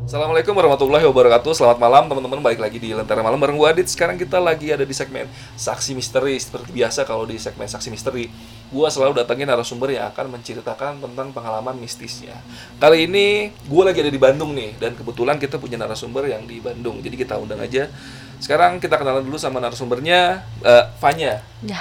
[0.00, 1.52] Assalamualaikum warahmatullahi wabarakatuh.
[1.54, 2.40] Selamat malam teman-teman.
[2.40, 3.86] Balik lagi di Lentera Malam bareng gue Adit.
[3.86, 6.34] Sekarang kita lagi ada di segmen Saksi Misteri.
[6.40, 8.26] Seperti biasa kalau di segmen Saksi Misteri
[8.72, 12.34] Gue selalu datangin narasumber yang akan menceritakan tentang pengalaman mistisnya.
[12.80, 16.58] Kali ini gue lagi ada di Bandung nih Dan kebetulan kita punya narasumber yang di
[16.58, 16.98] Bandung.
[17.04, 17.86] Jadi kita undang aja.
[18.42, 21.44] Sekarang kita kenalan dulu sama narasumbernya uh, Fanya.
[21.62, 21.78] Ya,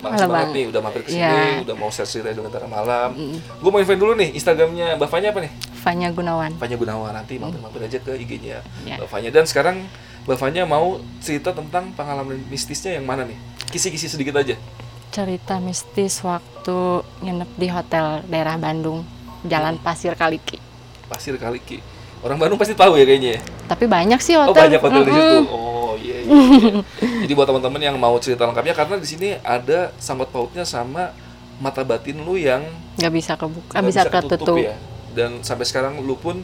[0.00, 0.56] Makasih Halo, banget Bang.
[0.56, 1.60] nih udah mampir ke sini, Iya.
[1.60, 3.12] udah mau share cerita di Lentera Malam.
[3.60, 5.52] Gue mau invite dulu nih Instagramnya Mbak Fanya apa nih?
[5.80, 6.52] Fanya Gunawan.
[6.54, 8.96] Fanya Gunawan nanti mampir-mampir aja ke IG-nya Ya.
[8.96, 9.76] Mbak Fanya dan sekarang
[10.22, 10.86] Mbak Fanya mau
[11.18, 13.38] cerita tentang pengalaman mistisnya yang mana nih?
[13.66, 14.60] Kisi-kisi sedikit aja.
[15.08, 16.78] Cerita mistis waktu
[17.18, 19.02] nginep di hotel daerah Bandung,
[19.42, 20.60] Jalan Pasir Kaliki.
[21.08, 21.80] Pasir Kaliki.
[22.20, 23.30] Orang Bandung pasti tahu ya kayaknya.
[23.34, 23.40] ya?
[23.66, 24.68] Tapi banyak sih Oh hotel.
[24.68, 25.36] banyak hotel di situ.
[25.48, 26.16] Oh iya.
[26.20, 26.72] iya, iya.
[27.24, 31.16] Jadi buat teman-teman yang mau cerita lengkapnya karena di sini ada sangkut pautnya sama
[31.56, 32.60] mata batin lu yang
[32.94, 34.56] Nggak bisa kebuka, nggak bisa, ketutup.
[34.60, 34.76] ya.
[35.12, 36.42] Dan sampai sekarang lu pun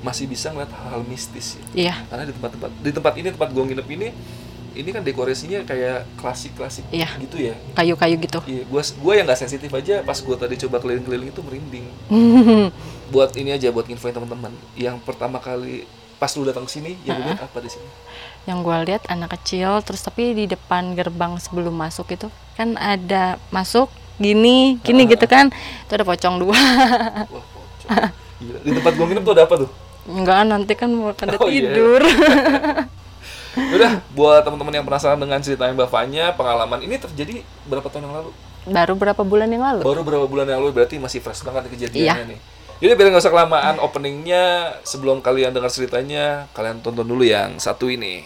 [0.00, 1.64] masih bisa ngeliat hal-hal mistis ya.
[1.76, 4.08] Iya, Karena di tempat-tempat di tempat ini tempat gua nginep ini
[4.70, 7.10] ini kan dekorasinya kayak klasik-klasik Iya.
[7.20, 7.54] gitu ya.
[7.74, 8.40] kayu-kayu gitu.
[8.48, 11.86] Iya, gua gua yang nggak sensitif aja pas gua tadi coba keliling-keliling itu merinding.
[13.12, 14.54] buat ini aja buat infoin teman-teman.
[14.72, 15.84] Yang pertama kali
[16.16, 17.88] pas lu datang ke sini, yang lu lihat apa di sini?
[18.44, 23.40] Yang gue lihat anak kecil, terus tapi di depan gerbang sebelum masuk itu kan ada
[23.48, 25.48] masuk gini, gini gitu kan.
[25.88, 26.56] Itu ada pocong dua.
[27.28, 27.44] Wah.
[28.38, 28.58] Gila.
[28.60, 29.70] Di tempat gua nginep tuh ada apa tuh?
[30.06, 31.70] Enggak, nanti kan mau pada Oh, iya.
[31.70, 32.00] tidur.
[33.74, 38.14] Udah, buat teman-teman yang penasaran dengan ceritanya Mbak Fanya, pengalaman ini terjadi berapa tahun yang
[38.14, 38.30] lalu?
[38.64, 39.82] Baru berapa bulan yang lalu?
[39.82, 42.30] Baru berapa bulan yang lalu berarti masih fresh banget kejadiannya Iya.
[42.30, 42.40] nih.
[42.80, 44.44] Jadi biar nggak usah kelamaan openingnya,
[44.80, 48.24] sebelum kalian dengar ceritanya, kalian tonton dulu yang satu ini.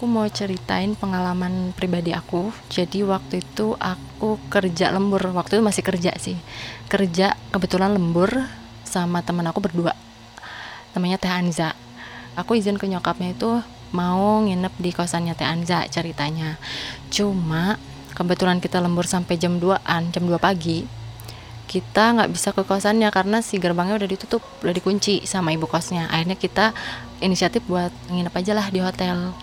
[0.00, 2.48] Aku mau ceritain pengalaman pribadi aku.
[2.72, 5.20] Jadi waktu itu aku kerja lembur.
[5.36, 6.40] Waktu itu masih kerja sih.
[6.88, 8.32] Kerja kebetulan lembur
[8.80, 9.92] sama teman aku berdua.
[10.96, 11.76] Namanya Teh Anza.
[12.32, 13.60] Aku izin ke nyokapnya itu
[13.92, 16.56] mau nginep di kosannya Teh Anza ceritanya.
[17.12, 17.76] Cuma
[18.16, 20.88] kebetulan kita lembur sampai jam 2-an, jam 2 pagi.
[21.68, 26.08] Kita nggak bisa ke kosannya karena si gerbangnya udah ditutup, udah dikunci sama ibu kosnya.
[26.08, 26.72] Akhirnya kita
[27.20, 29.36] inisiatif buat nginep aja lah di hotel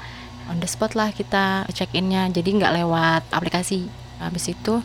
[0.48, 3.88] on the spot lah kita check innya jadi nggak lewat aplikasi.
[4.18, 4.82] Habis itu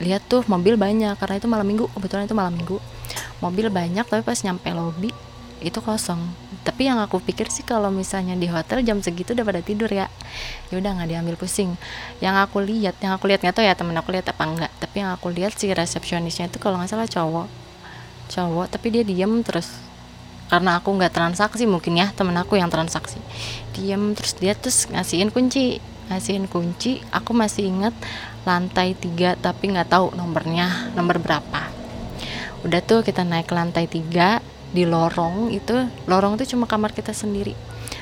[0.00, 1.16] lihat tuh mobil banyak.
[1.18, 1.88] Karena itu malam minggu.
[1.92, 2.78] Kebetulan itu malam minggu.
[3.42, 5.10] Mobil banyak tapi pas nyampe lobby
[5.60, 6.20] itu kosong.
[6.64, 10.08] Tapi yang aku pikir sih kalau misalnya di hotel jam segitu udah pada tidur ya.
[10.72, 11.76] Ya udah nggak diambil pusing.
[12.24, 14.72] Yang aku lihat yang aku lihat nggak tahu ya temen aku lihat apa enggak.
[14.80, 17.48] Tapi yang aku lihat si resepsionisnya itu kalau nggak salah cowok.
[18.30, 19.89] Cowok tapi dia diem terus
[20.50, 23.22] karena aku nggak transaksi mungkin ya temen aku yang transaksi.
[23.72, 25.78] Diem terus dia terus ngasihin kunci
[26.10, 26.98] ngasihin kunci.
[27.14, 27.94] Aku masih ingat
[28.42, 31.70] lantai tiga tapi nggak tahu nomornya nomor berapa.
[32.66, 37.14] Udah tuh kita naik ke lantai tiga di lorong itu lorong itu cuma kamar kita
[37.14, 37.54] sendiri.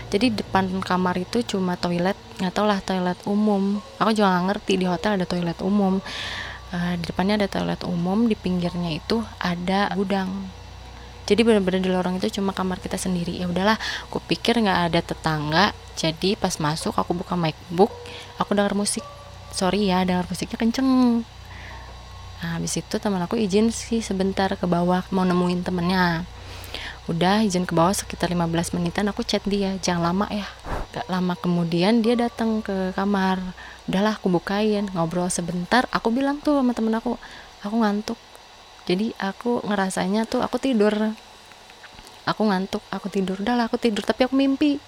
[0.09, 3.77] Jadi depan kamar itu cuma toilet nggak tau lah toilet umum.
[4.01, 6.01] Aku juga nggak ngerti di hotel ada toilet umum.
[6.69, 10.58] Eh, di depannya ada toilet umum di pinggirnya itu ada gudang
[11.29, 13.37] jadi benar-benar di lorong itu cuma kamar kita sendiri.
[13.37, 13.77] Ya udahlah
[14.09, 15.77] aku pikir nggak ada tetangga.
[15.93, 17.93] Jadi pas masuk aku buka macbook
[18.41, 19.05] aku dengar musik.
[19.53, 21.21] Sorry ya dengar musiknya kenceng.
[22.41, 26.25] Nah habis itu teman aku izin sih sebentar ke bawah mau nemuin temennya.
[27.13, 29.77] Udah izin ke bawah sekitar 15 menitan aku chat dia.
[29.85, 30.49] Jangan lama ya.
[30.97, 33.37] Gak lama kemudian dia datang ke kamar.
[33.85, 35.85] Udahlah aku bukain ngobrol sebentar.
[35.93, 37.21] Aku bilang tuh sama temen aku
[37.61, 38.17] aku ngantuk
[38.89, 41.13] jadi aku ngerasanya tuh aku tidur.
[42.25, 43.37] Aku ngantuk aku tidur.
[43.37, 44.81] Udahlah aku tidur tapi aku mimpi.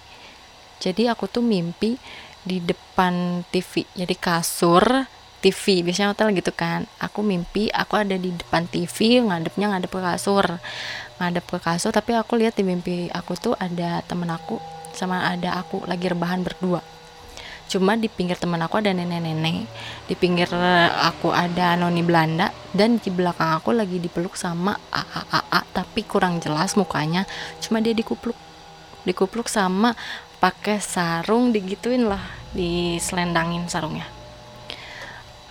[0.81, 2.01] Jadi aku tuh mimpi
[2.41, 5.05] di depan TV jadi kasur
[5.45, 6.89] TV biasanya hotel gitu kan.
[6.97, 10.49] Aku mimpi aku ada di depan TV ngadepnya ngadep ke kasur.
[11.21, 14.57] Ngadep ke kasur tapi aku lihat di mimpi aku tuh ada temen aku
[14.97, 16.81] sama ada aku lagi rebahan berdua
[17.71, 19.71] cuma di pinggir teman aku ada nenek-nenek.
[20.11, 20.51] Di pinggir
[20.99, 22.51] aku ada noni Belanda.
[22.75, 27.23] Dan di belakang aku lagi dipeluk sama AA AA tapi kurang jelas mukanya.
[27.63, 28.35] Cuma dia dikupluk.
[29.07, 29.95] Dikupluk sama
[30.43, 32.21] pakai sarung digituin lah.
[32.51, 34.11] Diselendangin sarungnya.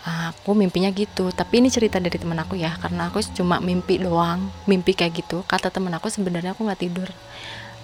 [0.04, 1.32] Aku mimpinya gitu.
[1.32, 2.76] Tapi ini cerita dari temen aku ya.
[2.76, 4.52] Karena aku cuma mimpi doang.
[4.68, 5.48] Mimpi kayak gitu.
[5.48, 7.08] Kata temen aku sebenarnya aku nggak tidur.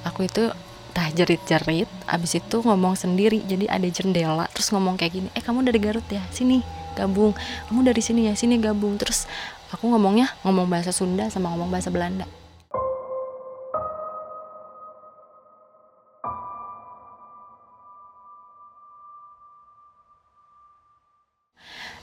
[0.04, 0.52] Aku itu
[0.95, 5.68] entah jerit-jerit abis itu ngomong sendiri jadi ada jendela terus ngomong kayak gini eh kamu
[5.68, 6.24] dari Garut ya?
[6.31, 6.63] Sini
[6.95, 7.36] gabung.
[7.68, 8.33] Kamu dari sini ya?
[8.33, 8.95] Sini gabung.
[8.95, 9.27] Terus
[9.75, 12.24] aku ngomongnya ngomong bahasa Sunda sama ngomong bahasa Belanda.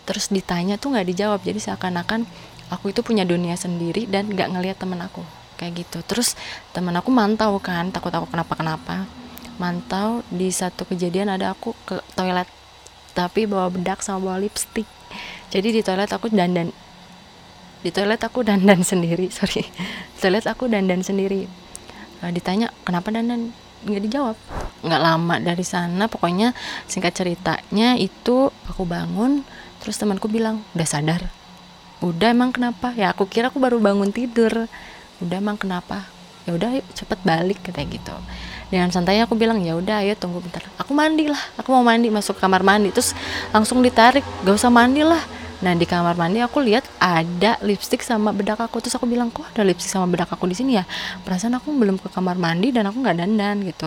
[0.05, 2.29] Terus ditanya tuh nggak dijawab jadi seakan-akan
[2.69, 5.25] aku itu punya dunia sendiri dan nggak ngelihat temen aku
[5.63, 6.03] kayak gitu.
[6.03, 6.35] Terus
[6.75, 9.07] temen aku mantau kan takut aku kenapa kenapa
[9.63, 12.51] mantau di satu kejadian ada aku ke toilet
[13.15, 14.91] tapi bawa bedak sama bawa lipstick.
[15.55, 16.75] Jadi di toilet aku dandan
[17.83, 19.63] di toilet aku dandan sendiri sorry.
[20.19, 21.47] Toilet aku dandan sendiri.
[22.19, 23.55] Nah, ditanya kenapa dandan?
[23.83, 24.37] Nggak dijawab.
[24.83, 26.55] Nggak lama dari sana pokoknya
[26.91, 29.47] singkat ceritanya itu aku bangun
[29.83, 31.23] terus temanku bilang udah sadar.
[32.03, 32.91] Udah emang kenapa?
[32.99, 34.67] Ya aku kira aku baru bangun tidur
[35.23, 36.05] udah emang kenapa?
[36.43, 38.15] Ya udah cepet balik kayak gitu.
[38.67, 40.65] Dengan santai aku bilang ya udah ayo tunggu bentar.
[40.81, 42.91] Aku mandi lah aku mau mandi masuk kamar mandi.
[42.91, 43.15] Terus
[43.55, 45.23] langsung ditarik gak usah mandi lah.
[45.63, 48.83] Nah di kamar mandi aku lihat ada lipstick sama bedak aku.
[48.83, 50.85] Terus aku bilang kok ada lipstick sama bedak aku di sini ya?
[51.23, 53.87] Perasaan aku belum ke kamar mandi dan aku nggak dandan gitu.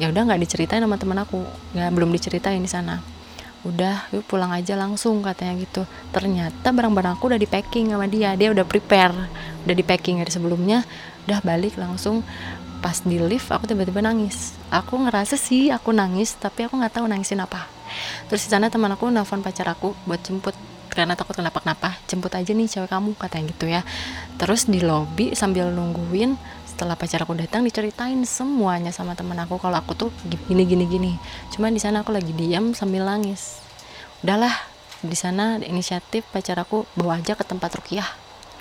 [0.00, 1.44] Ya udah nggak diceritain sama teman aku.
[1.76, 3.19] Nggak belum diceritain di sana
[3.60, 5.82] udah yuk pulang aja langsung katanya gitu.
[6.14, 8.32] Ternyata barang-barang aku udah di packing sama dia.
[8.36, 9.12] Dia udah prepare.
[9.68, 10.84] Udah di packing dari sebelumnya.
[11.28, 12.24] Udah balik langsung.
[12.80, 14.56] Pas di lift aku tiba-tiba nangis.
[14.72, 17.68] Aku ngerasa sih aku nangis tapi aku nggak tahu nangisin apa.
[18.32, 20.56] Terus di sana teman aku nelfon pacar aku buat jemput
[20.88, 22.00] karena takut kenapa-kenapa.
[22.08, 23.84] Jemput aja nih cewek kamu katanya gitu ya.
[24.40, 26.40] Terus di lobby sambil nungguin
[26.80, 30.08] setelah pacar aku datang diceritain semuanya sama temen aku kalau aku tuh
[30.48, 31.12] gini gini gini.
[31.52, 33.60] Cuman di sana aku lagi diam sambil nangis.
[34.24, 34.48] Udahlah
[35.04, 38.08] di sana inisiatif pacar aku bawa aja ke tempat rukiah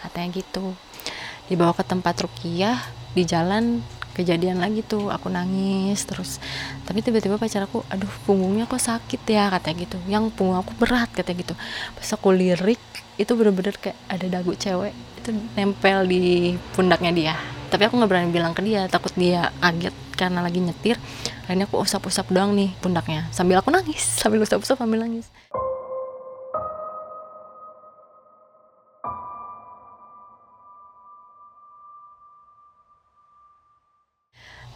[0.04, 0.76] katanya gitu.
[1.48, 2.76] Dibawa ke tempat rukiah
[3.16, 3.80] di jalan
[4.12, 6.44] kejadian lagi tuh aku nangis terus.
[6.84, 9.98] Tapi tiba-tiba pacar aku aduh punggungnya kok sakit ya katanya gitu.
[10.12, 11.56] Yang punggung aku berat katanya gitu.
[11.96, 12.84] Pas aku lirik
[13.16, 14.92] itu bener-bener kayak ada dagu cewek
[15.24, 19.96] itu nempel di pundaknya dia tapi aku nggak berani bilang ke dia takut dia kaget
[20.18, 20.98] karena lagi nyetir.
[21.46, 25.30] Akhirnya aku usap-usap doang nih pundaknya sambil aku nangis sambil usap-usap sambil nangis.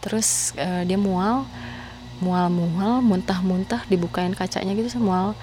[0.00, 1.48] Terus uh, dia mual
[2.22, 5.34] mual-mual muntah-muntah dibukain kacanya gitu semua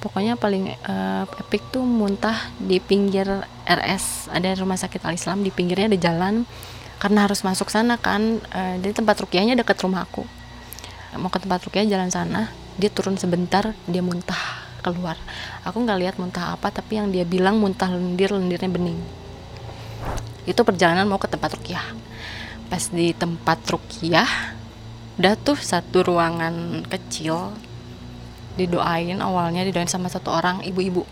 [0.00, 3.24] pokoknya paling uh, epic tuh muntah di pinggir
[3.64, 6.44] RS ada rumah sakit Al Islam di pinggirnya ada jalan
[7.04, 10.24] karena harus masuk sana kan uh, jadi tempat rukiahnya dekat rumah aku.
[11.20, 12.48] Mau ke tempat rukiah jalan sana
[12.80, 15.20] dia turun sebentar dia muntah keluar.
[15.68, 18.96] Aku nggak lihat muntah apa tapi yang dia bilang muntah lendir lendirnya bening.
[20.48, 21.84] Itu perjalanan mau ke tempat rukiah.
[22.72, 24.56] Pas di tempat rukiah
[25.20, 27.52] udah tuh satu ruangan kecil
[28.56, 31.04] didoain awalnya didoain sama satu orang ibu-ibu.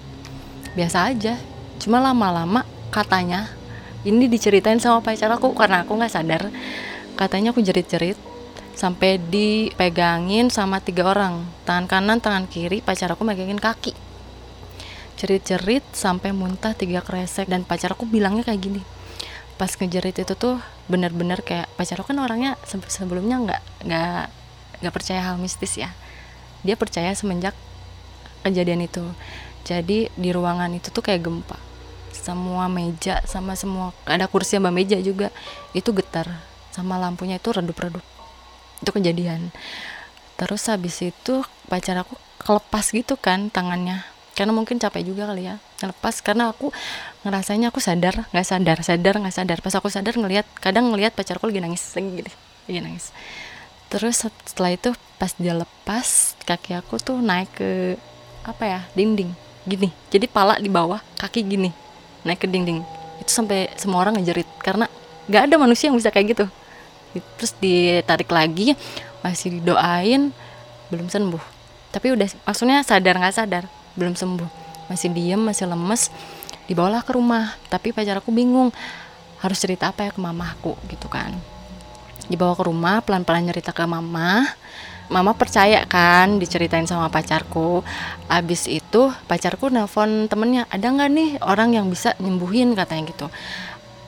[0.72, 1.36] Biasa aja
[1.76, 3.52] cuma lama-lama katanya
[4.02, 6.50] ini diceritain sama pacar aku karena aku nggak sadar.
[7.14, 8.18] Katanya aku jerit-jerit
[8.74, 11.46] sampai dipegangin sama tiga orang.
[11.62, 13.94] Tangan kanan tangan kiri pacar aku megangin kaki.
[15.22, 17.46] Jerit-jerit sampai muntah tiga kresek.
[17.46, 18.82] Dan pacar aku bilangnya kayak gini
[19.52, 20.58] pas ngejerit itu tuh
[20.90, 24.24] bener-bener kayak pacar aku kan orangnya sebelumnya nggak nggak
[24.82, 25.94] nggak percaya hal mistis ya.
[26.66, 27.54] Dia percaya semenjak
[28.42, 29.06] kejadian itu.
[29.62, 31.71] Jadi di ruangan itu tuh kayak gempa
[32.22, 35.34] semua meja sama semua ada kursi sama meja juga
[35.74, 36.30] itu getar.
[36.70, 38.00] Sama lampunya itu redup-redup.
[38.80, 39.50] Itu kejadian.
[40.38, 44.06] Terus habis itu pacar aku kelepas gitu kan tangannya.
[44.32, 46.70] Karena mungkin capek juga kali ya lepas karena aku
[47.26, 49.58] ngerasanya aku sadar nggak sadar sadar nggak sadar.
[49.58, 52.30] Pas aku sadar ngelihat kadang ngelihat pacarku lagi nangis lagi gitu
[52.70, 53.10] lagi nangis.
[53.90, 57.98] Terus setelah itu pas dia lepas kaki aku tuh naik ke
[58.46, 59.34] apa ya dinding
[59.66, 59.90] gini.
[60.08, 61.81] Jadi pala di bawah kaki gini
[62.22, 62.82] naik ke dinding
[63.22, 64.90] itu sampai semua orang ngejerit karena
[65.30, 66.46] nggak ada manusia yang bisa kayak gitu.
[67.38, 68.74] Terus ditarik lagi
[69.22, 70.34] masih didoain
[70.90, 71.42] belum sembuh.
[71.94, 73.64] Tapi udah maksudnya sadar nggak sadar
[73.94, 74.48] belum sembuh.
[74.90, 76.10] Masih diem masih lemes
[76.66, 77.54] dibawalah ke rumah.
[77.70, 78.74] Tapi pacar aku bingung
[79.38, 81.30] harus cerita apa ya ke mamaku gitu kan.
[82.26, 84.46] Dibawa ke rumah pelan-pelan cerita ke mama
[85.12, 87.84] mama percaya kan diceritain sama pacarku.
[88.32, 92.72] Abis itu pacarku nelpon temennya ada nggak nih orang yang bisa nyembuhin?
[92.72, 93.26] katanya gitu.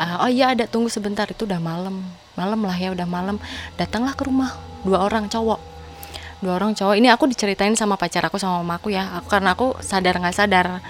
[0.00, 0.64] Uh, oh iya ada.
[0.64, 1.28] Tunggu sebentar.
[1.28, 2.00] Itu udah malam.
[2.34, 3.36] Malam lah ya udah malam.
[3.76, 5.60] Datanglah ke rumah dua orang cowok.
[6.40, 6.96] Dua orang cowok.
[6.96, 9.20] Ini aku diceritain sama pacar aku sama mamaku ya.
[9.20, 10.80] Aku karena aku sadar nggak sadar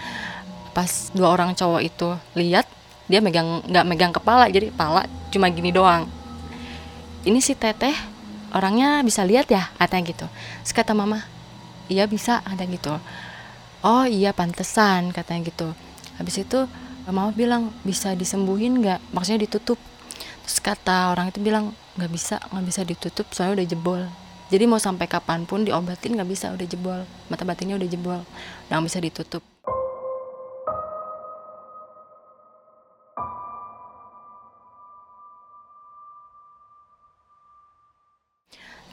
[0.75, 2.67] pas dua orang cowok itu lihat
[3.07, 4.47] dia megang nggak megang kepala.
[4.47, 6.07] Jadi kepala cuma gini doang.
[7.27, 8.14] Ini si teteh
[8.55, 10.27] orangnya bisa lihat ya katanya gitu.
[10.63, 11.27] Terus kata mama
[11.91, 12.95] iya bisa ada gitu.
[13.85, 15.69] Oh iya pantesan katanya gitu.
[16.17, 16.65] Habis itu
[17.11, 19.13] mama bilang bisa disembuhin nggak?
[19.13, 19.77] Maksudnya ditutup.
[20.47, 24.03] Terus kata orang itu bilang nggak bisa nggak bisa ditutup soalnya udah jebol.
[24.49, 27.01] Jadi mau sampai kapan pun diobatin nggak bisa udah jebol.
[27.29, 28.21] Mata batinnya udah jebol
[28.71, 29.54] nggak bisa ditutup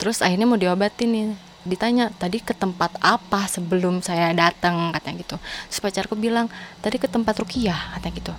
[0.01, 1.27] terus akhirnya mau diobatin nih.
[1.62, 4.89] Ditanya tadi ke tempat apa sebelum saya datang?
[4.89, 5.38] katanya gitu.
[5.70, 6.50] Terus pacarku bilang
[6.81, 8.34] tadi ke tempat Rukiah katanya gitu.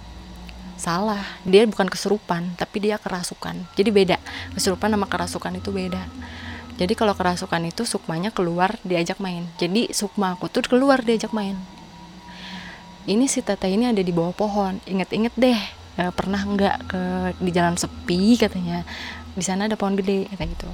[0.74, 3.62] Salah dia bukan kesurupan tapi dia kerasukan.
[3.78, 4.18] Jadi beda
[4.58, 6.02] kesurupan sama kerasukan itu beda.
[6.82, 9.46] Jadi kalau kerasukan itu sukmanya keluar diajak main.
[9.54, 11.54] Jadi sukma aku tuh keluar diajak main.
[13.06, 14.82] Ini si tete ini ada di bawah pohon.
[14.82, 15.58] Inget-inget deh
[15.94, 17.02] e, pernah nggak ke
[17.38, 18.82] di jalan sepi katanya?
[19.38, 20.70] Di sana ada pohon gede katanya gitu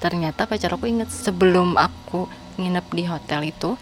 [0.00, 2.26] ternyata pacar aku inget sebelum aku
[2.56, 3.76] nginep di hotel itu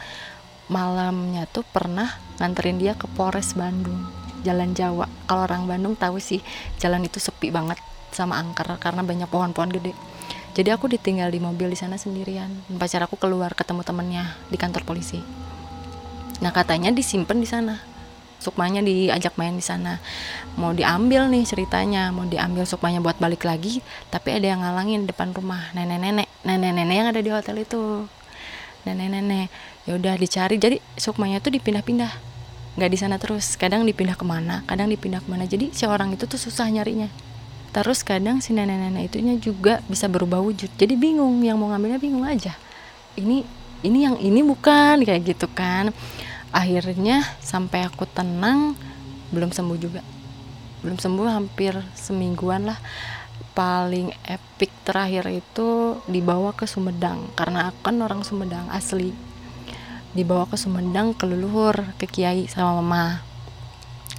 [0.69, 4.05] malamnya tuh pernah nganterin dia ke Polres Bandung
[4.47, 5.11] Jalan Jawa.
[5.27, 6.39] Kalau orang Bandung tahu sih
[6.79, 7.79] jalan itu sepi banget
[8.15, 9.93] sama angker karena banyak pohon-pohon gede.
[10.55, 12.51] Jadi aku ditinggal di mobil di sana sendirian.
[12.79, 15.23] Pacar aku keluar ketemu temennya di kantor polisi.
[16.39, 17.98] Nah katanya disimpan di sana
[18.39, 19.99] sukmanya diajak main di sana.
[20.59, 25.35] Mau diambil nih ceritanya mau diambil sukmanya buat balik lagi tapi ada yang ngalangin depan
[25.35, 28.07] rumah nenek-nenek nenek-nenek yang ada di hotel itu.
[28.87, 29.51] Nenek-nenek
[29.87, 30.57] ya udah dicari.
[30.57, 32.13] Jadi sukmanya tuh dipindah-pindah.
[32.79, 33.59] Nggak di sana terus.
[33.59, 35.45] Kadang dipindah ke mana kadang dipindah ke mana.
[35.45, 37.11] Jadi si orang itu tuh susah nyarinya.
[37.75, 40.73] Terus kadang si nenek-nenek itunya juga bisa berubah wujud.
[40.79, 42.57] Jadi bingung yang mau ngambilnya bingung aja.
[43.19, 45.95] Ini ini yang ini bukan kayak gitu kan
[46.53, 48.75] akhirnya sampai aku tenang
[49.33, 50.01] belum sembuh juga.
[50.81, 52.79] Belum sembuh hampir semingguan lah.
[53.55, 59.11] Paling epic terakhir itu dibawa ke Sumedang karena aku kan orang Sumedang asli.
[60.15, 63.21] Dibawa ke Sumedang ke leluhur ke kiai sama mama.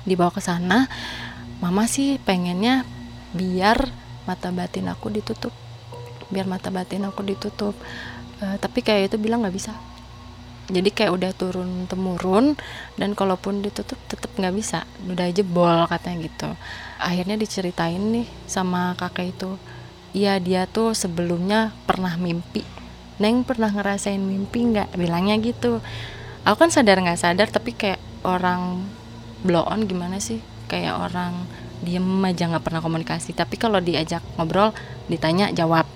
[0.04, 0.92] Dibawa ke sana
[1.60, 2.88] mama sih pengennya
[3.36, 3.92] biar
[4.28, 5.56] mata batin aku ditutup.
[6.30, 7.74] Biar mata batin aku ditutup.
[8.40, 9.76] Uh, tapi kayak itu bilang nggak bisa
[10.70, 12.54] jadi kayak udah turun temurun
[12.94, 14.86] dan kalaupun ditutup tetap nggak bisa.
[15.10, 16.50] Udah jebol katanya gitu.
[17.02, 19.58] Akhirnya diceritain nih sama kakek itu
[20.14, 22.62] iya dia tuh sebelumnya pernah mimpi.
[23.18, 24.94] Neng pernah ngerasain mimpi nggak?
[24.94, 25.82] Bilangnya gitu.
[26.46, 28.86] Aku kan sadar nggak sadar tapi kayak orang
[29.42, 30.38] blow on gimana sih?
[30.70, 31.50] Kayak orang
[31.82, 33.34] diem aja nggak pernah komunikasi.
[33.34, 34.70] Tapi kalau diajak ngobrol
[35.10, 35.90] ditanya jawab.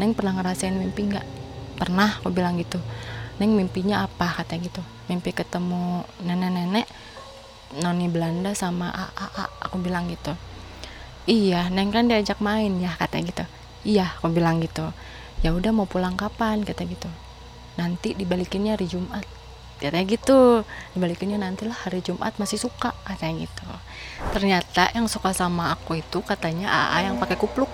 [0.00, 1.26] Neng pernah ngerasain mimpi nggak?
[1.76, 2.80] Pernah aku bilang gitu
[3.42, 4.78] Neng mimpinya apa kata gitu.
[5.10, 6.86] Mimpi ketemu nenek-nenek
[7.82, 9.44] noni Belanda sama a, a, a.
[9.66, 10.30] aku bilang gitu.
[11.26, 13.42] Iya Neng kan diajak main ya kata gitu.
[13.82, 14.86] Iya aku bilang gitu.
[15.42, 17.10] Ya udah mau pulang kapan kata gitu.
[17.74, 19.26] Nanti dibalikinnya hari Jumat.
[19.82, 20.62] Katanya gitu.
[20.94, 23.66] Dibalikinnya nantilah hari Jumat masih suka katanya gitu.
[24.30, 27.68] Ternyata yang suka sama aku itu katanya AA yang pakai kupluk.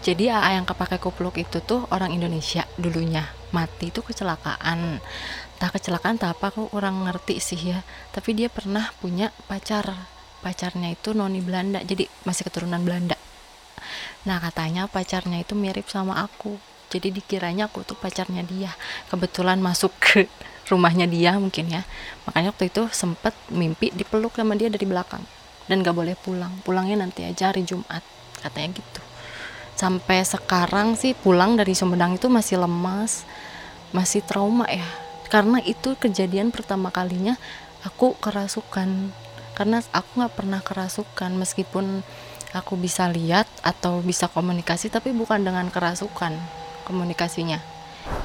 [0.00, 5.00] Jadi AA yang kepakai kupluk itu tuh orang Indonesia dulunya mati itu kecelakaan.
[5.58, 7.82] Tak kecelakaan tak apa aku kurang ngerti sih ya.
[8.14, 10.08] Tapi dia pernah punya pacar.
[10.38, 13.18] Pacarnya itu noni Belanda jadi masih keturunan Belanda.
[14.22, 16.58] Nah katanya pacarnya itu mirip sama aku.
[16.88, 18.70] Jadi dikiranya aku tuh pacarnya dia.
[19.10, 20.30] Kebetulan masuk ke
[20.70, 21.82] rumahnya dia mungkin ya.
[22.30, 25.26] Makanya waktu itu sempet mimpi dipeluk sama dia dari belakang.
[25.66, 26.54] Dan gak boleh pulang.
[26.64, 28.00] Pulangnya nanti aja hari Jumat.
[28.40, 29.07] Katanya gitu
[29.78, 33.22] sampai sekarang sih pulang dari Sumedang itu masih lemas
[33.92, 34.84] masih trauma ya.
[35.28, 37.36] Karena itu kejadian pertama kalinya
[37.84, 39.12] aku kerasukan.
[39.52, 42.00] Karena aku nggak pernah kerasukan meskipun
[42.56, 46.32] aku bisa lihat atau bisa komunikasi tapi bukan dengan kerasukan
[46.88, 47.60] komunikasinya.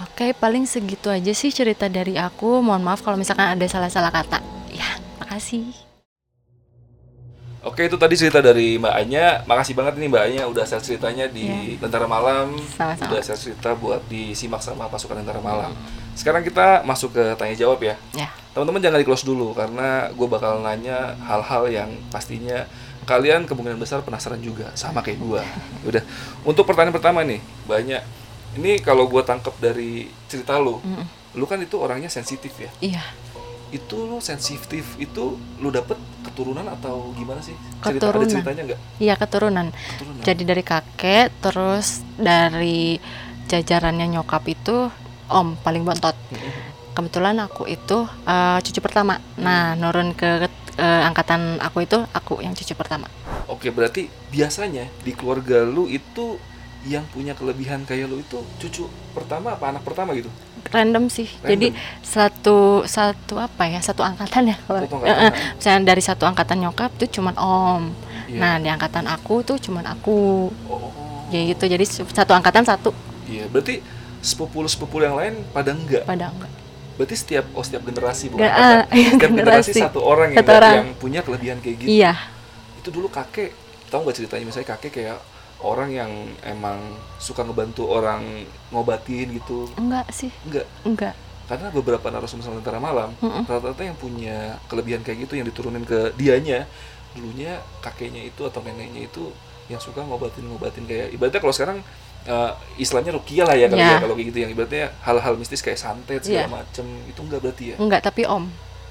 [0.08, 2.64] Oke paling segitu aja sih cerita dari aku.
[2.64, 4.40] Mohon maaf kalau misalkan ada salah-salah kata.
[4.72, 4.88] Ya
[5.20, 5.83] makasih
[7.64, 9.40] Oke itu tadi cerita dari Mbak Anya.
[9.48, 11.80] Makasih banget nih Mbak Anya udah share ceritanya di yeah.
[11.80, 12.60] Tentara Malam.
[12.60, 13.08] Sama-sama.
[13.08, 15.72] Udah share cerita buat disimak sama pasukan Tentara Malam.
[16.12, 17.96] Sekarang kita masuk ke tanya jawab ya.
[18.12, 18.28] Yeah.
[18.52, 22.68] Teman-teman jangan di close dulu karena gue bakal nanya hal-hal yang pastinya
[23.08, 25.42] kalian kemungkinan besar penasaran juga sama kayak gue.
[25.88, 26.04] Udah.
[26.44, 28.04] Untuk pertanyaan pertama nih, banyak.
[28.60, 31.36] Ini kalau gue tangkap dari cerita lu, mm.
[31.40, 32.70] lu kan itu orangnya sensitif ya.
[32.84, 33.04] Iya.
[33.74, 37.58] Itu lu sensitif itu lu dapet keturunan atau gimana sih?
[37.82, 38.30] Cerita, keturunan.
[38.30, 38.80] Ada ceritanya nggak?
[39.02, 39.68] Iya keturunan.
[39.74, 40.22] keturunan.
[40.22, 43.02] Jadi dari kakek, terus dari
[43.50, 44.94] jajarannya nyokap itu
[45.34, 46.14] om paling bontot.
[46.94, 49.18] Kebetulan aku itu uh, cucu pertama.
[49.42, 50.46] Nah nurun ke
[50.78, 53.10] uh, angkatan aku itu aku yang cucu pertama.
[53.50, 56.38] Oke berarti biasanya di keluarga lu itu
[56.84, 60.28] yang punya kelebihan kayak lu itu cucu pertama apa anak pertama gitu
[60.72, 61.28] random sih.
[61.44, 63.80] Jadi satu satu apa ya?
[63.84, 65.34] Satu angkatan ya kalau angkatan.
[65.60, 67.84] misalnya dari satu angkatan nyokap tuh cuman om.
[68.24, 68.40] Iya.
[68.40, 70.50] nah di angkatan aku tuh cuman aku.
[70.70, 71.28] Oh.
[71.34, 72.96] Ya gitu jadi satu angkatan satu.
[73.28, 73.84] Iya berarti
[74.24, 76.08] sepupul sepupul yang lain pada enggak?
[76.08, 76.52] Pada enggak.
[76.94, 79.74] Berarti setiap oh setiap generasi bukan iya, setiap generasi.
[79.74, 79.82] generasi.
[79.82, 80.76] satu orang yang Satu orang.
[80.78, 81.90] yang punya kelebihan kayak gitu.
[81.90, 82.14] Iya.
[82.80, 83.52] Itu dulu kakek
[83.90, 84.46] tahu nggak ceritanya?
[84.46, 85.18] Misalnya kakek kayak
[85.64, 86.12] orang yang
[86.44, 86.78] emang
[87.18, 93.44] suka ngebantu orang ngobatin gitu enggak sih enggak enggak karena beberapa narasumber tentara malam Mm-mm.
[93.44, 96.68] rata-rata yang punya kelebihan kayak gitu yang diturunin ke dianya
[97.14, 99.32] dulunya kakeknya itu atau neneknya itu
[99.68, 101.78] yang suka ngobatin ngobatin kayak ibaratnya kalau sekarang
[102.24, 103.92] eh, istilahnya rukia lah ya kali Ya.
[103.92, 106.48] ya kalau kayak gitu yang ibaratnya hal-hal mistis kayak santet segala Iya.
[106.50, 108.48] macem itu enggak berarti ya enggak tapi om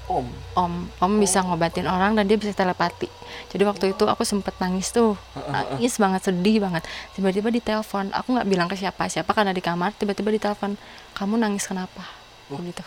[0.09, 0.27] om.
[0.55, 0.73] Om.
[0.99, 3.07] Om bisa ngobatin orang dan dia bisa telepati.
[3.51, 5.15] Jadi waktu itu aku sempet nangis tuh.
[5.53, 6.83] Nangis banget sedih banget.
[7.15, 8.11] Tiba-tiba ditelepon.
[8.11, 9.07] Aku nggak bilang ke siapa.
[9.07, 10.75] Siapa karena di kamar tiba-tiba ditelepon
[11.15, 12.03] kamu nangis kenapa?
[12.51, 12.59] Oh.
[12.59, 12.83] gitu.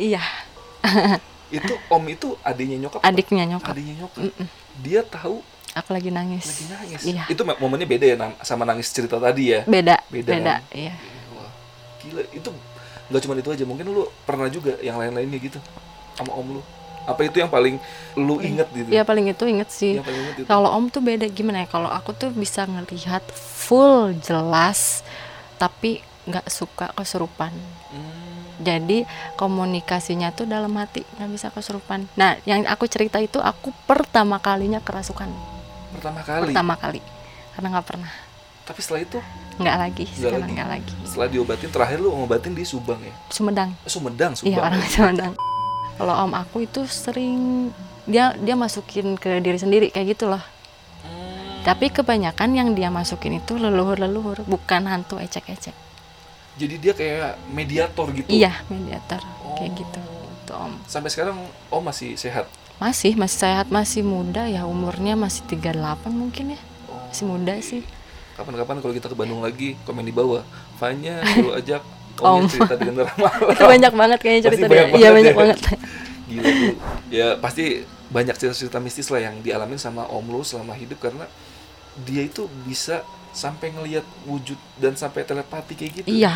[0.00, 0.22] Iya.
[1.50, 3.74] Itu om itu adiknya nyokap adiknya nyokap.
[3.74, 4.22] Adiknya nyokap.
[4.22, 4.46] Mm-mm.
[4.86, 5.42] dia tahu?
[5.74, 6.46] Aku lagi nangis.
[6.46, 7.02] Lagi nangis.
[7.02, 7.24] Iya.
[7.26, 9.66] Itu mo- momennya beda ya sama nangis cerita tadi ya?
[9.66, 9.98] Beda.
[10.06, 10.62] Beda, beda, kan?
[10.70, 10.94] iya.
[11.34, 11.50] Wah,
[12.06, 12.50] gila itu
[13.10, 15.58] nggak cuma itu aja mungkin lu pernah juga yang lain-lainnya gitu
[16.14, 16.62] sama om lu.
[17.08, 17.80] Apa itu yang paling
[18.14, 18.86] lu inget gitu?
[18.86, 19.98] Iya paling itu inget sih.
[19.98, 20.46] Yang paling inget itu.
[20.46, 21.68] Kalau om tuh beda gimana ya?
[21.68, 25.02] Kalau aku tuh bisa ngelihat full jelas
[25.58, 27.50] tapi nggak suka kesurupan.
[27.90, 32.06] Hmm, jadi komunikasinya tuh dalam hati nggak bisa kesurupan.
[32.14, 35.32] Nah yang aku cerita itu aku pertama kalinya kerasukan.
[35.96, 36.52] Pertama kali?
[36.52, 37.00] Pertama kali.
[37.56, 38.12] Karena nggak pernah.
[38.68, 39.18] Tapi setelah itu
[39.60, 40.52] nggak lagi Nggak sekarang lagi.
[40.52, 40.92] nggak lagi.
[41.04, 43.12] Setelah diobatin terakhir lu ngobatin di Subang ya?
[43.28, 43.70] Sumedang.
[43.78, 44.64] Eh, Sumedang iya Subang.
[44.66, 45.32] orang Sumedang.
[45.94, 47.68] Kalau om aku itu sering
[48.04, 50.40] dia dia masukin ke diri sendiri kayak gitu loh
[51.00, 55.76] Hmm, tapi kebanyakan yang dia masukin itu leluhur leluhur bukan hantu ecek ecek
[56.56, 58.26] jadi dia kayak mediator gitu?
[58.26, 59.20] Iya mediator
[59.54, 59.76] kayak Oh.
[59.76, 60.00] gitu.
[60.38, 60.72] Itu om.
[60.84, 61.36] Sampai sekarang
[61.68, 62.48] om masih sehat?
[62.76, 65.76] Masih masih sehat masih muda ya umurnya masih 38
[66.10, 66.60] mungkin ya.
[66.86, 67.80] Oh, masih muda sih
[68.40, 70.40] kapan-kapan kalau kita ke Bandung lagi komen di bawah.
[70.76, 71.84] Fanya lu ajak.
[72.20, 72.44] Om.
[72.44, 73.48] om cerita di Gendera Malam.
[73.48, 75.38] itu banyak banget kayaknya Pasti cerita banyak dia iya banyak ya.
[75.40, 75.58] banget.
[76.28, 76.72] Gila tuh
[77.08, 77.64] ya pasti
[78.10, 81.24] banyak cerita-cerita mistis lah yang dialamin sama om lu selama hidup karena
[82.04, 83.00] dia itu bisa
[83.32, 86.08] sampai ngelihat wujud dan sampai telepati kayak gitu.
[86.12, 86.34] Iya.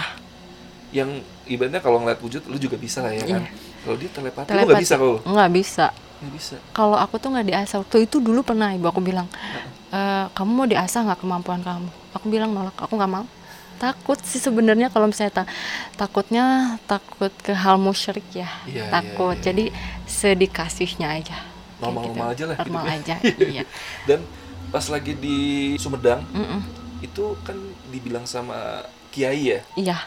[0.89, 1.21] Yang
[1.53, 3.45] ibaratnya kalau ngeliat wujud lu juga bisa lah ya kan.
[3.45, 3.53] Iya.
[3.85, 5.87] kalau dia telepati, lu nggak bisa kalau nggak bisa.
[6.25, 6.57] Nggak bisa.
[6.73, 9.29] Kalau aku tuh nggak diasah waktu itu dulu pernah ibu aku bilang
[9.95, 10.01] e,
[10.37, 11.89] kamu mau diasah nggak kemampuan kamu?
[12.19, 12.75] Aku bilang nolak.
[12.85, 13.27] Aku nggak mau.
[13.79, 15.51] Takut sih sebenarnya kalau misalnya ta-
[15.99, 16.45] takutnya
[16.91, 18.51] takut ke hal musyrik ya.
[18.67, 19.37] Iya, takut.
[19.39, 19.45] iya, iya.
[19.47, 19.65] jadi
[20.07, 21.37] sedikasihnya aja.
[21.83, 22.35] Normal-normal gitu.
[22.35, 22.97] aja lah normal hidupnya.
[23.03, 23.17] aja
[23.53, 23.63] iya.
[24.09, 24.21] Dan
[24.71, 25.39] pas lagi di
[25.83, 26.61] Sumedang Mm-mm.
[27.03, 27.57] itu kan
[27.91, 29.61] dibilang sama kiai ya?
[29.75, 29.99] Iya.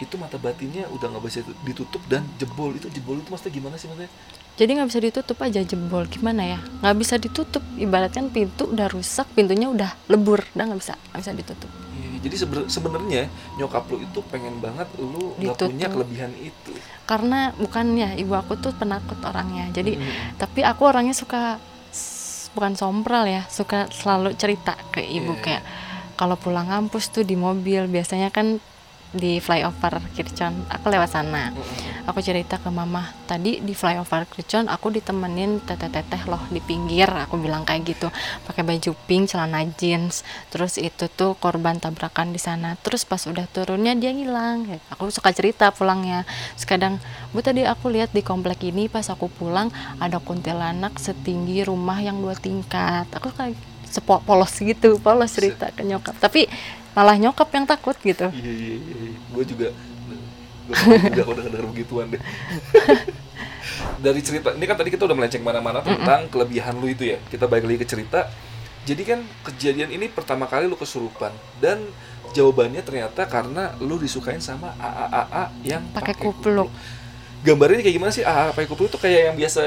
[0.00, 2.76] Itu mata batinnya udah nggak bisa ditutup dan jebol.
[2.76, 4.12] Itu jebol itu maksudnya gimana sih maksudnya
[4.54, 6.58] jadi nggak bisa ditutup aja jebol gimana ya?
[6.78, 11.32] Nggak bisa ditutup ibaratkan pintu udah rusak pintunya udah lebur udah nggak bisa nggak bisa
[11.34, 11.70] ditutup.
[11.94, 12.36] Iya, jadi
[12.70, 13.22] sebenarnya
[13.58, 16.72] nyokap lu itu pengen banget lu nggak punya kelebihan itu.
[17.04, 20.38] Karena bukan ya ibu aku tuh penakut orangnya jadi Hmm.
[20.38, 21.58] tapi aku orangnya suka
[22.54, 25.62] bukan sompral ya suka selalu cerita ke ibu Iya, kayak
[26.14, 28.62] kalau pulang kampus tuh di mobil biasanya kan
[29.14, 31.54] di flyover Kircon aku lewat sana.
[32.04, 37.08] Aku cerita ke mama tadi di flyover Kircon aku ditemenin teteh-teteh loh di pinggir.
[37.08, 38.10] Aku bilang kayak gitu.
[38.44, 40.26] Pakai baju pink celana jeans.
[40.50, 42.76] Terus itu tuh korban tabrakan di sana.
[42.82, 44.68] Terus pas udah turunnya dia ngilang.
[44.92, 46.26] Aku suka cerita pulangnya.
[46.58, 46.94] Terus kadang
[47.32, 49.70] bu tadi aku lihat di komplek ini pas aku pulang
[50.02, 53.08] ada kuntilanak setinggi rumah yang dua tingkat.
[53.14, 53.56] Aku kayak
[53.94, 56.18] sepo polos gitu polos cerita ke nyokap.
[56.18, 56.50] Tapi
[56.94, 58.30] malah nyokap yang takut gitu.
[58.30, 59.68] Iya iya iya gue juga
[60.64, 62.22] gue juga kalau denger begituan deh.
[63.96, 67.18] Dari cerita ini kan tadi kita udah melenceng mana-mana tentang kelebihan lu itu ya.
[67.24, 68.28] Kita balik lagi ke cerita.
[68.84, 71.32] Jadi kan kejadian ini pertama kali lu kesurupan.
[71.56, 71.88] Dan
[72.30, 76.68] jawabannya ternyata karena lu disukain sama AAAA yang Pakai kupluk.
[77.40, 78.22] gambarnya kayak gimana sih?
[78.22, 79.62] AAA pakai kupluk itu kayak yang biasa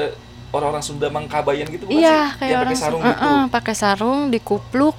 [0.48, 2.36] orang-orang Sunda mangkabayan gitu bukan Iya, sih?
[2.38, 3.22] kayak yang orang pakai sarung Su- gitu.
[3.22, 4.96] uh-uh, pakai sarung dikupluk.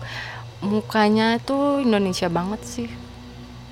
[0.61, 2.89] Mukanya tuh Indonesia banget sih.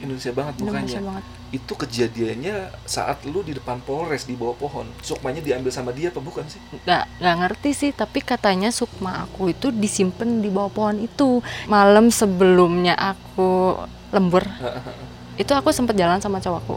[0.03, 1.25] Indonesia banget Indonesia mukanya banget.
[1.49, 6.21] itu kejadiannya saat lu di depan Polres di bawah pohon sukmanya diambil sama dia apa
[6.21, 10.97] bukan sih Gak, gak ngerti sih, tapi katanya sukma aku itu disimpan di bawah pohon
[11.03, 11.43] itu.
[11.65, 13.75] Malam sebelumnya aku
[14.15, 14.43] lembur,
[15.41, 16.75] itu aku sempet jalan sama cowokku.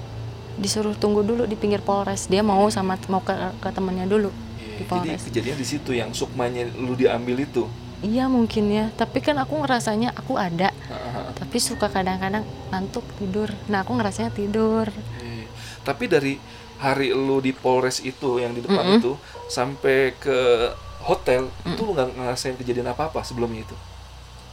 [0.57, 2.27] Disuruh tunggu dulu di pinggir Polres.
[2.33, 4.31] Dia mau sama mau ke, ke temennya dulu.
[4.59, 5.23] Iya, Di jadi Polres.
[5.27, 7.65] kejadian di situ yang sukmanya lu diambil itu
[8.01, 10.73] Iya mungkin ya, tapi kan aku ngerasanya aku ada.
[10.73, 14.87] Tapi tapi suka kadang-kadang ngantuk tidur nah aku ngerasanya tidur
[15.21, 15.47] Iya.
[15.85, 16.35] Tapi dari
[16.81, 18.97] hari lu di Polres itu yang di depan Mm-mm.
[18.97, 19.13] itu
[19.49, 20.39] sampai ke
[21.09, 23.77] hotel itu lu nggak ngerasain kejadian apa-apa sebelumnya itu?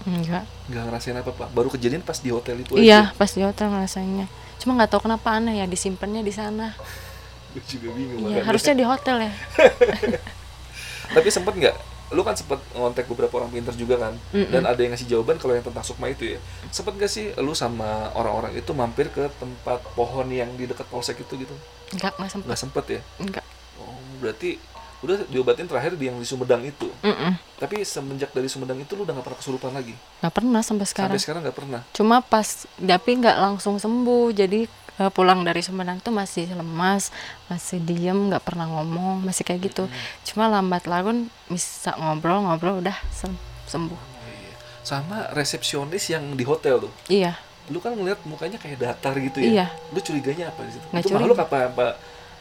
[0.07, 1.45] enggak Nggak ngerasain apa-apa.
[1.51, 3.15] Baru kejadian pas di hotel itu iya aja.
[3.17, 4.25] pas di hotel ngerasanya
[4.57, 6.73] cuma nggak tahu kenapa aneh ya disimpannya di sana
[7.53, 8.47] Gue juga bingung iya makanya.
[8.47, 9.31] harusnya di hotel ya
[11.15, 11.75] Tapi sempet nggak?
[12.09, 14.47] Lu kan sempet ngontek beberapa orang pinter juga kan, Mm-mm.
[14.49, 16.39] dan ada yang ngasih jawaban kalau yang tentang sukma itu ya.
[16.67, 21.19] Sempet nggak sih lu sama orang-orang itu mampir ke tempat pohon yang di dekat polsek
[21.19, 21.55] itu gitu?
[21.89, 23.01] enggak nggak sempet Nggak sempet ya?
[23.17, 23.45] enggak
[23.77, 24.59] Oh, berarti
[24.97, 26.89] udah diobatin terakhir di yang di Sumedang itu.
[26.99, 27.37] Mm-mm.
[27.55, 29.93] Tapi semenjak dari Sumedang itu lu udah gak pernah kesurupan lagi.
[30.17, 31.81] nggak pernah sampai sekarang Sampai sekarang gak pernah.
[31.91, 34.65] cuma pas tapi nggak langsung sembuh jadi
[35.07, 37.13] pulang dari Sumedang tuh masih lemas
[37.45, 39.85] masih diem nggak pernah ngomong masih kayak gitu
[40.23, 44.53] cuma lambat laun bisa ngobrol-ngobrol udah sem- sembuh Oh, iya.
[44.81, 46.93] Sama resepsionis yang di hotel tuh.
[47.07, 49.47] iya Lu kan ngeliat mukanya kayak datar gitu ya.
[49.51, 49.65] Iya.
[49.91, 50.85] Lu curiganya apa di situ?
[50.87, 51.19] Nggak itu curiga.
[51.19, 51.85] makhluk apa apa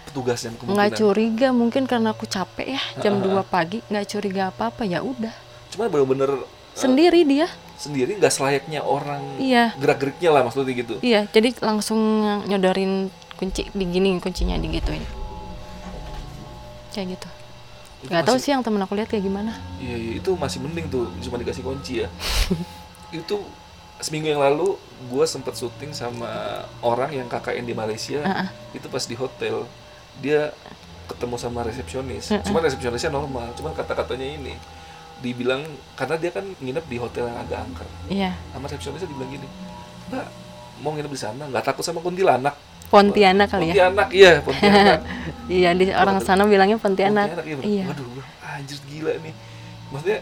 [0.07, 0.79] petugas yang kemungkinan?
[0.79, 5.03] nggak curiga mungkin karena aku capek ya jam ah, 2 pagi nggak curiga apa-apa ya
[5.03, 5.35] udah
[5.69, 10.97] Cuma bener-bener eh, sendiri dia sendiri nggak selayaknya orang iya gerak-geriknya lah maksudnya gitu.
[11.05, 15.05] iya jadi langsung nyodorin kunci digini kuncinya digituin
[16.97, 17.29] kayak gitu
[18.01, 20.89] Itu nggak tahu sih yang temen aku lihat kayak gimana Iya, iya, itu masih mending
[20.89, 22.09] tuh cuma dikasih kunci ya.
[23.13, 23.37] itu
[24.01, 24.77] seminggu yang lalu
[25.09, 28.21] gue sempet syuting sama orang yang KKN di Malaysia.
[28.25, 28.49] Ah, ah.
[28.77, 29.65] Itu pas di hotel
[30.21, 30.53] dia
[31.09, 32.29] ketemu sama resepsionis.
[32.33, 32.45] Mm-mm.
[32.45, 34.55] Cuma resepsionisnya normal, cuman kata-katanya ini
[35.17, 37.89] dibilang karena dia kan nginep di hotel yang agak angker.
[38.07, 39.49] iya Sama resepsionisnya dibilang gini,
[40.13, 40.27] Mbak
[40.77, 42.53] mau nginep di sana nggak takut sama kuntilanak?
[42.87, 45.01] Pontianak kali ya Pontianak iya Pontianak.
[45.59, 47.57] iya di orang sana bilangnya Pontianak iya.
[47.65, 49.35] iya Waduh, gua, anjir gila nih.
[49.91, 50.19] Maksudnya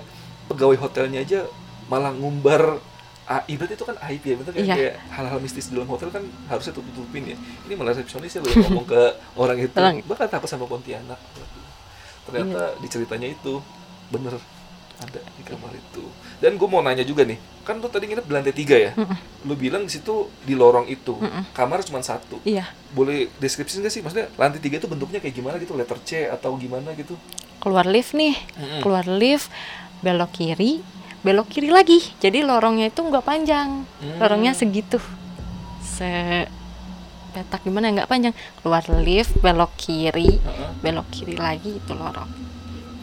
[0.48, 1.44] pegawai hotelnya aja
[1.90, 2.80] malah ngumbar
[3.24, 4.61] aib itu kan aib ya, bener kan?
[4.64, 4.74] Iya.
[4.76, 7.37] Kayak hal-hal mistis di dalam hotel kan harusnya tutup-tutupin ya.
[7.68, 9.02] Ini malah resepsionisnya loh yang ngomong ke
[9.37, 9.76] orang itu.
[10.09, 11.20] Bahkan takut sama Pontianak.
[12.24, 12.80] Ternyata Iya.
[12.80, 13.61] di ceritanya itu
[14.09, 14.37] bener
[15.02, 16.04] ada di kamar itu.
[16.38, 18.92] Dan gue mau nanya juga nih, kan lu tadi nginep di lantai tiga ya?
[19.46, 21.16] Lu bilang di situ di lorong itu,
[21.57, 22.38] kamar cuma satu.
[22.44, 22.68] Iya.
[22.92, 24.02] Boleh deskripsi nggak sih?
[24.04, 25.72] Maksudnya lantai tiga itu bentuknya kayak gimana gitu?
[25.74, 27.16] Letter C atau gimana gitu?
[27.62, 28.37] Keluar lift nih.
[28.61, 28.80] Mm-mm.
[28.85, 29.48] keluar lift
[30.04, 30.85] belok kiri
[31.24, 31.96] belok kiri lagi.
[32.20, 33.88] Jadi lorongnya itu nggak panjang.
[33.88, 34.18] Hmm.
[34.20, 35.00] lorongnya segitu.
[35.80, 36.44] Se
[37.33, 37.88] petak gimana?
[37.88, 38.35] Nggak panjang.
[38.61, 40.70] Keluar lift belok kiri Heeh.
[40.85, 42.43] belok kiri lagi itu lorong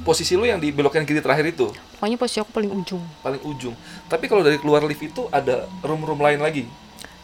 [0.02, 1.70] posisi lu yang di belokan kiri terakhir itu?
[1.98, 3.04] Pokoknya posisi aku paling ujung.
[3.22, 3.76] Paling ujung.
[4.10, 6.66] Tapi kalau dari keluar lift itu ada room-room lain lagi?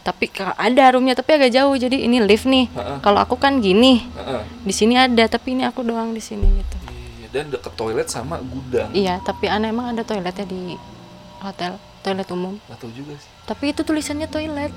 [0.06, 1.76] Tapi ada roomnya tapi agak jauh.
[1.76, 2.72] Jadi ini lift nih.
[3.04, 4.06] Kalau aku kan gini.
[4.64, 6.78] Di sini ada tapi ini aku doang di sini gitu.
[7.20, 8.88] Iya, dan deket toilet sama gudang.
[8.96, 10.80] Iya tapi aneh emang ada toiletnya di
[11.44, 12.56] hotel toilet umum.
[12.72, 13.30] Nggak tahu juga sih.
[13.44, 14.72] Tapi itu tulisannya toilet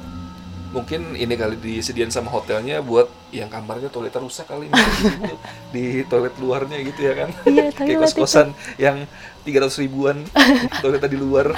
[0.70, 5.34] mungkin ini kali disediain sama hotelnya buat yang kamarnya toiletnya rusak kali gitu.
[5.74, 8.02] di toilet luarnya gitu ya kan Iya, kayak toilet itu.
[8.06, 9.02] kos-kosan yang
[9.42, 10.16] 300 ribuan
[10.82, 11.50] toiletnya di luar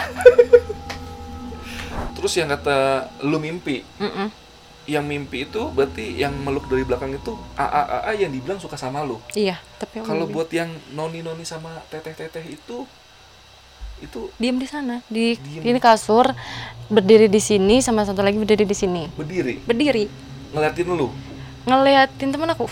[2.12, 2.76] terus yang kata
[3.20, 4.28] lu mimpi Mm-mm.
[4.84, 9.02] yang mimpi itu berarti yang meluk dari belakang itu AA AA yang dibilang suka sama
[9.02, 9.18] lu.
[9.32, 12.86] iya tapi Kalau buat yang noni noni sama teteh teteh itu
[14.02, 15.62] itu diem di sana di Diem.
[15.62, 16.26] ini kasur
[16.90, 20.04] berdiri di sini sama satu lagi berdiri di sini berdiri berdiri
[20.50, 21.08] ngeliatin lu.
[21.64, 22.66] ngeliatin temen aku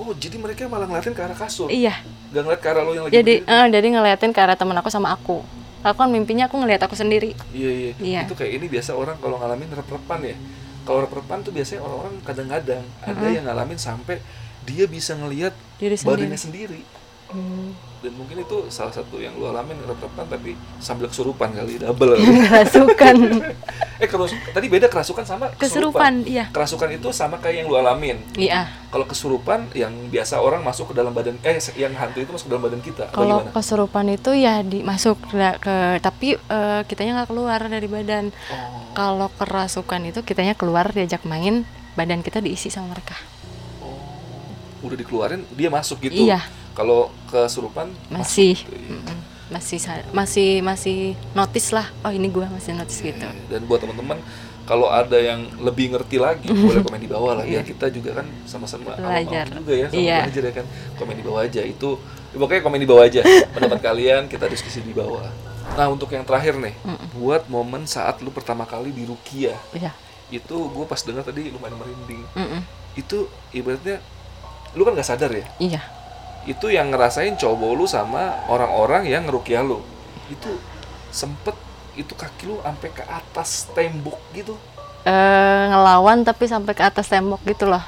[0.00, 2.00] Oh jadi mereka malah ngeliatin ke arah kasur, iya
[2.32, 3.52] gak ngeliat ke arah lu yang lagi jadi berdiri.
[3.52, 5.44] eh, jadi ngeliatin ke arah temen aku sama aku
[5.80, 7.90] aku kan mimpinya aku ngeliat aku sendiri Iya iya.
[8.00, 8.20] Iya.
[8.24, 10.36] Itu kayak ini biasa orang kalau ngalamin rep-repan ya.
[10.84, 14.20] Kalau rep-repan tuh biasanya orang-orang kadang-kadang ada yang ngalamin sampai
[14.64, 16.80] dia bisa ngelihat Diri badannya sendiri.
[17.28, 17.72] Hmm.
[18.00, 22.16] Dan mungkin itu salah satu yang lu alamin rep-repan tapi sambil kesurupan kali double.
[22.48, 23.16] kerasukan
[24.00, 28.16] eh kerus tadi beda kerasukan sama kesurupan iya Kerasukan itu sama kayak yang lu alamin.
[28.40, 32.48] iya Kalau kesurupan yang biasa orang masuk ke dalam badan eh yang hantu itu masuk
[32.48, 33.04] ke dalam badan kita.
[33.12, 38.96] Kalau kesurupan itu ya dimasuk ke, ke tapi eh, kitanya nggak keluar dari badan Oh,
[38.96, 43.14] kalau kerasukan itu kitanya keluar diajak main badan kita diisi sama mereka
[43.84, 44.00] oh.
[44.88, 46.24] Udah dikeluarin dia masuk gitu.
[46.24, 46.40] Iya.
[46.80, 48.56] Kalau kesurupan masih.
[48.56, 48.96] iya.
[49.50, 50.96] masih sa- masih masih
[51.32, 51.92] notice lah.
[52.00, 53.28] Oh ini gua masih notice gitu.
[53.50, 54.16] Dan buat teman-teman
[54.62, 57.44] kalau ada yang lebih ngerti lagi boleh komen di bawah lah.
[57.44, 57.60] Iya.
[57.60, 59.50] kita juga kan sama-sama Belajar.
[59.50, 60.18] juga ya sama Iya.
[60.24, 60.66] belajar ya kan.
[60.96, 61.60] Komen di bawah aja.
[61.60, 61.98] Itu
[62.30, 63.20] ya pokoknya komen di bawah aja.
[63.54, 65.26] Pendapat kalian kita diskusi di bawah.
[65.70, 66.72] Nah untuk yang terakhir nih
[67.12, 69.52] buat momen saat lu pertama kali di Rukia.
[69.70, 69.92] Iya.
[70.30, 72.22] Itu gue pas dengar tadi lumayan merinding.
[72.32, 72.62] Mm-mm.
[72.92, 73.98] itu ibaratnya
[74.72, 75.46] lu kan nggak sadar ya?
[75.60, 75.82] Iya
[76.50, 79.78] itu yang ngerasain cowok lu sama orang-orang yang ngerukia lu.
[80.26, 80.50] Itu
[81.14, 81.54] sempet
[81.94, 84.58] itu kaki lu sampai ke atas tembok gitu.
[85.06, 87.82] Eh ngelawan tapi sampai ke atas tembok gitu loh.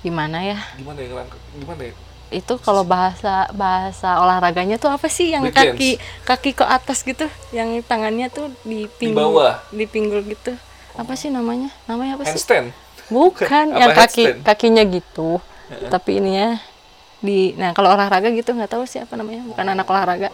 [0.00, 0.58] Gimana ya?
[0.80, 1.24] Gimana ya
[1.60, 1.94] gimana ya?
[2.28, 5.90] Itu kalau bahasa bahasa olahraganya tuh apa sih yang Break kaki
[6.24, 7.28] kaki ke atas gitu?
[7.52, 9.60] Yang tangannya tuh di pinggul bawah.
[9.68, 10.56] di pinggul gitu.
[10.96, 11.68] Apa sih namanya?
[11.84, 12.36] Namanya apa sih?
[12.36, 12.72] Handstand.
[13.12, 15.40] Bukan Apa yang kaki kakinya gitu.
[15.92, 16.50] Tapi ini ya
[17.18, 20.30] di nah kalau olahraga gitu nggak tahu sih apa namanya bukan anak olahraga.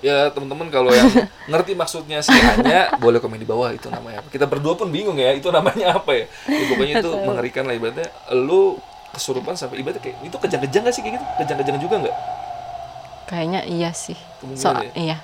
[0.00, 1.12] Ya teman-teman kalau yang
[1.44, 4.32] ngerti maksudnya si Anya boleh komen di bawah itu namanya apa.
[4.32, 8.08] Kita berdua pun bingung ya itu namanya apa ya, Ya, pokoknya itu mengerikan lah ibaratnya
[8.32, 8.80] lu
[9.12, 11.26] kesurupan sampai ibaratnya kayak itu kejang-kejang gak sih kayak gitu?
[11.44, 12.16] Kejang-kejang juga nggak?
[13.28, 14.16] Kayaknya iya sih.
[14.40, 14.92] Kemungkinan so ya?
[14.96, 15.16] iya.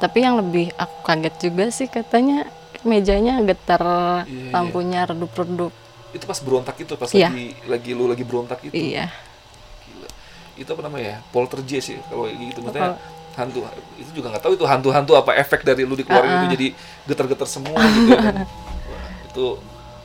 [0.00, 2.48] Tapi yang lebih aku kaget juga sih katanya
[2.82, 3.82] mejanya getar
[4.24, 5.70] Iya, lampunya redup-redup.
[6.16, 7.28] Itu pas berontak itu pas Iya.
[7.28, 8.72] lagi lagi lu lagi berontak itu.
[8.72, 9.12] Iya.
[10.62, 12.58] Itu apa namanya ya poltergeist ya kalau gitu.
[12.62, 13.20] Maksudnya Apa?
[13.32, 13.64] hantu
[13.96, 16.66] itu juga nggak tahu itu hantu-hantu apa efek dari lu dikeluarin itu jadi
[17.08, 18.34] getar-getar semua gitu ya kan.
[18.92, 19.46] Wah, itu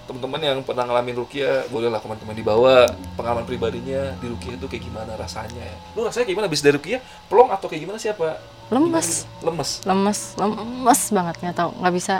[0.08, 2.88] teman-teman yang pernah ngalamin rukia bolehlah komen-komen di bawah
[3.20, 5.76] pengalaman pribadinya di rukia itu kayak gimana rasanya ya.
[6.00, 6.48] lu rasanya kayak gimana?
[6.48, 8.40] Habis dari rukia plong atau kayak gimana siapa
[8.72, 9.28] lemes.
[9.44, 9.70] Lemes.
[9.84, 10.20] Lemes.
[10.40, 11.72] Lemes banget nggak tahu.
[11.84, 12.16] Nggak bisa.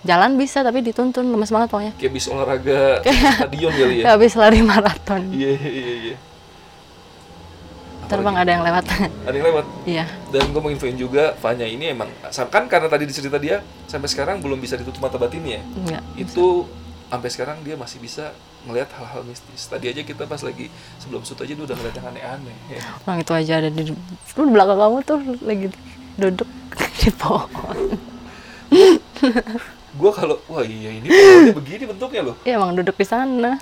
[0.00, 1.28] Jalan bisa tapi dituntun.
[1.28, 1.92] Lemes banget pokoknya.
[1.96, 2.80] Kayak habis olahraga
[3.36, 4.04] stadion kali ya.
[4.04, 5.22] Kayak habis lari maraton.
[5.32, 6.16] Iya iya iya
[8.10, 8.84] terbang ada yang lewat.
[9.22, 9.66] Ada yang lewat?
[9.86, 10.04] Iya.
[10.34, 12.10] Dan gue mau infoin juga Fanya ini emang
[12.50, 16.66] kan karena tadi dicerita dia sampai sekarang belum bisa ditutup mata batinnya enggak itu
[17.10, 18.34] sampai sekarang dia masih bisa
[18.66, 19.70] ngelihat hal-hal mistis.
[19.70, 20.66] Tadi aja kita pas lagi
[20.98, 22.82] sebelum shoot aja dia udah ngeliat yang aneh-aneh ya.
[23.06, 23.82] orang itu aja ada di
[24.36, 25.66] lu di belakang kamu tuh lagi
[26.18, 26.48] duduk
[27.00, 27.78] di pohon.
[29.90, 32.36] Gue kalau wah iya ini pohonnya begini bentuknya loh.
[32.46, 33.58] Iya emang duduk di sana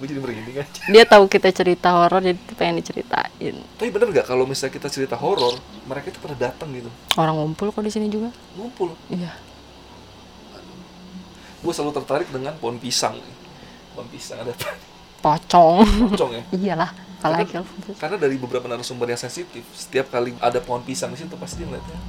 [0.00, 0.80] gue jadi merinding aja.
[0.88, 3.54] Dia tahu kita cerita horor jadi pengen diceritain.
[3.76, 6.88] Tapi bener nggak kalau misalnya kita cerita horor mereka itu pada datang gitu?
[7.20, 8.32] Orang ngumpul kok di sini juga?
[8.56, 8.96] Ngumpul.
[9.12, 9.36] Iya.
[11.60, 13.20] Gue selalu tertarik dengan pohon pisang.
[13.92, 14.72] Pohon pisang ada apa?
[15.20, 15.84] Pocong.
[16.16, 16.42] Pocong ya?
[16.56, 17.52] Iyalah apalagi
[18.00, 21.68] karena dari beberapa narasumber yang sensitif setiap kali ada pohon pisang di situ pasti dia
[21.68, 22.00] ngeliatnya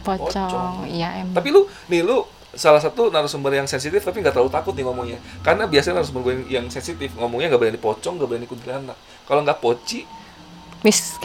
[0.00, 0.74] pocong Pocong.
[0.88, 2.24] iya emang Tapi lu, nih lu
[2.54, 5.18] salah satu narasumber yang sensitif tapi nggak terlalu takut nih ngomongnya.
[5.40, 8.96] Karena biasanya narasumber gue yang, yang sensitif ngomongnya nggak berani pocong, nggak berani kuntilanak.
[9.24, 10.02] Kalau nggak poci.
[10.84, 11.24] K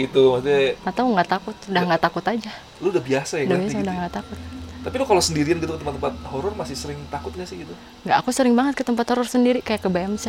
[0.00, 0.40] gitu.
[0.40, 2.48] Maksudnya atau nggak takut udah nggak takut aja
[2.80, 3.84] lu udah biasa ya udah biasa gitu.
[3.84, 4.00] udah ya.
[4.00, 4.38] nggak takut
[4.80, 7.72] Tapi lu kalau sendirian gitu ke tempat-tempat horor masih sering takut nggak sih gitu?
[8.00, 10.24] nggak aku sering banget ke tempat horor sendiri kayak ke BMC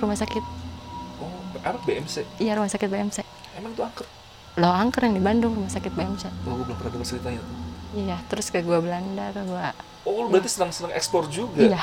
[0.00, 0.40] rumah sakit
[1.20, 1.28] Oh,
[1.60, 2.24] apa BMC?
[2.40, 3.20] iya rumah sakit BMC
[3.60, 4.08] Emang itu angker?
[4.56, 7.56] lo angker yang di Bandung rumah sakit BMC Oh, gue belum pernah dengar ceritanya tuh.
[7.92, 9.72] Iya terus ke gua Belanda ke gua
[10.02, 11.60] Oh, lu berarti senang-senang eksplor juga.
[11.62, 11.82] iya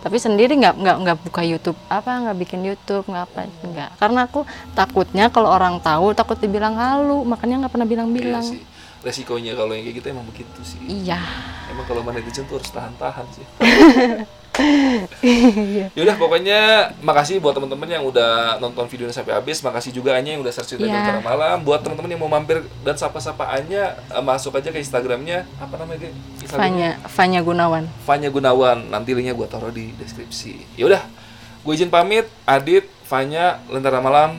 [0.00, 4.20] tapi sendiri nggak nggak nggak buka YouTube apa nggak bikin YouTube nggak apa nggak karena
[4.22, 8.60] aku takutnya kalau orang tahu takut dibilang halu makanya nggak pernah Iya bilang-bilang sih.
[9.00, 10.80] Resikonya kalau yang kayak gitu emang begitu sih.
[10.84, 11.20] iya
[11.68, 13.44] Emang kalau mana netizen tuh harus tahan-tahan sih.
[15.98, 19.58] Yaudah pokoknya makasih buat teman-teman yang udah nonton videonya sampai habis.
[19.60, 20.94] Makasih juga Anya yang udah search cerita Iya.
[20.94, 21.56] Lentera malam.
[21.66, 26.06] Buat teman-teman yang mau mampir dan sapa-sapa Anya eh, masuk aja ke Instagramnya apa namanya?
[26.06, 26.10] Ge?
[26.44, 28.78] Instagramnya Fanya Fanya Gunawan Fanya Gunawan.
[28.90, 30.78] Nanti linknya gua taruh di deskripsi.
[30.78, 31.02] Yaudah,
[31.66, 32.30] gue izin pamit.
[32.46, 34.38] Adit, Fanya, Lentera malam.